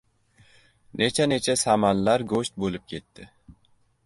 Necha-necha 1.01 1.57
samanlar 1.65 2.27
go‘sht 2.33 2.59
bo‘lib 2.65 2.89
ketdi! 2.97 3.31